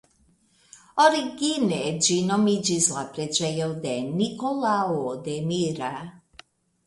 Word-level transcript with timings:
Origine 1.01 1.77
ĝi 2.07 2.15
nomiĝis 2.29 2.87
la 2.95 3.03
preĝejo 3.17 3.67
de 3.83 3.93
Nikolao 4.23 5.03
de 5.27 5.37
Mira. 5.53 5.93